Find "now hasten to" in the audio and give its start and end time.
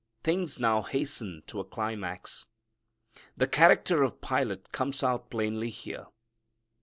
0.57-1.59